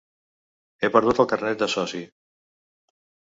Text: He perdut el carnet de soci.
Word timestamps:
He 0.85 0.89
perdut 0.95 1.19
el 1.25 1.29
carnet 1.35 1.61
de 1.63 1.69
soci. 1.73 2.01